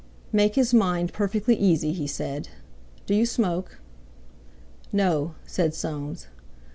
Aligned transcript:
"Make 0.31 0.55
his 0.55 0.73
mind 0.73 1.13
perfectly 1.13 1.55
easy," 1.55 1.93
he 1.93 2.07
said. 2.07 2.49
"Do 3.05 3.13
you 3.13 3.23
smoke?" 3.27 3.79
"No," 4.91 5.35
said 5.45 5.75
Soames. 5.75 6.25